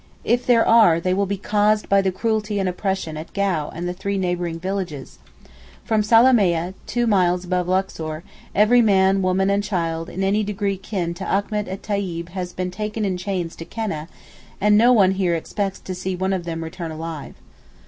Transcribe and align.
If 0.23 0.47
there 0.47 0.67
are 0.67 0.99
they 0.99 1.13
will 1.13 1.27
be 1.27 1.37
caused 1.37 1.87
by 1.87 2.01
the 2.01 2.11
cruelty 2.11 2.57
and 2.57 2.67
oppression 2.67 3.17
at 3.17 3.33
Gau 3.33 3.69
and 3.69 3.87
the 3.87 3.93
three 3.93 4.17
neighbouring 4.17 4.57
villages. 4.59 5.19
From 5.83 6.01
Salamieh, 6.01 6.73
two 6.87 7.05
miles 7.05 7.45
above 7.45 7.67
Luxor, 7.67 8.23
every 8.55 8.81
man 8.81 9.21
woman 9.21 9.51
and 9.51 9.63
child 9.63 10.09
in 10.09 10.23
any 10.23 10.43
degree 10.43 10.77
kin 10.77 11.13
to 11.13 11.23
Achmet 11.23 11.67
et 11.67 11.83
Tayib 11.83 12.29
has 12.29 12.51
been 12.51 12.71
taken 12.71 13.05
in 13.05 13.15
chains 13.15 13.55
to 13.57 13.63
Keneh 13.65 14.07
and 14.59 14.75
no 14.75 14.91
one 14.91 15.11
here 15.11 15.35
expects 15.35 15.79
to 15.81 15.93
see 15.93 16.15
one 16.15 16.33
of 16.33 16.45
them 16.45 16.63
return 16.63 16.89
alive. 16.89 17.35